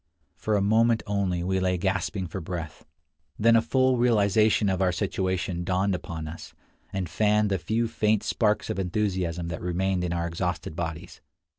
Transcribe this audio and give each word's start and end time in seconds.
For 0.35 0.55
a 0.55 0.63
moment 0.63 1.03
only 1.05 1.43
we 1.43 1.59
lay 1.59 1.77
gasping 1.77 2.25
for 2.25 2.41
breath; 2.41 2.83
then 3.37 3.55
a 3.55 3.61
full 3.61 3.97
realization 3.99 4.67
of 4.67 4.81
our 4.81 4.91
situation 4.91 5.63
dawned 5.63 5.93
upon 5.93 6.27
us, 6.27 6.55
and 6.91 7.07
fanned 7.07 7.51
the 7.51 7.59
few 7.59 7.87
faint 7.87 8.23
sparks 8.23 8.71
of 8.71 8.79
enthusiasm 8.79 9.47
that 9.49 9.61
remained 9.61 10.03
in 10.03 10.11
our 10.11 10.25
exhausted 10.25 10.75
bodies. 10.75 11.21